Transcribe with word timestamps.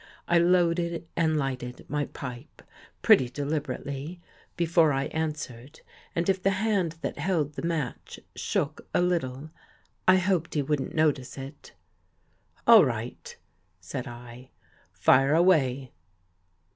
I 0.27 0.39
loaded 0.39 1.05
and 1.15 1.37
lighted 1.37 1.85
my 1.87 2.05
pipe 2.05 2.63
pretty 3.03 3.29
deliberately 3.29 4.19
before 4.57 4.91
I 4.91 5.03
answered, 5.13 5.81
and 6.15 6.27
if 6.27 6.41
the 6.41 6.49
hand 6.57 6.93
that 7.01 7.19
held 7.19 7.53
the 7.53 7.61
match 7.61 8.19
shook 8.35 8.87
a 8.95 9.01
little, 9.03 9.51
I 10.07 10.15
hoped 10.17 10.55
he 10.55 10.63
wouldn't 10.63 10.95
notice 10.95 11.37
it." 11.37 11.73
All 12.65 12.83
right," 12.83 13.37
said 13.79 14.07
I." 14.07 14.49
Fire 14.91 15.35
away." 15.35 15.91